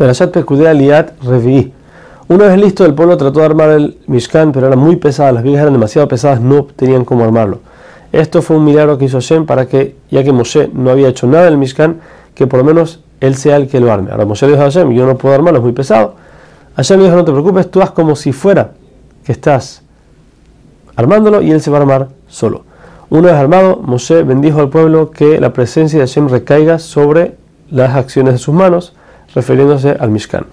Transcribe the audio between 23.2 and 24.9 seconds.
vez armado, Moshe bendijo al